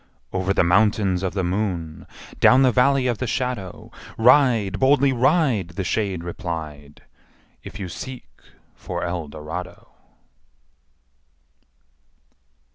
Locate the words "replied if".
6.23-7.77